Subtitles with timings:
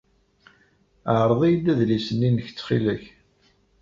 [1.19, 3.03] Ɛreḍ-iyi-d adlis-nni-inek ttxil-k.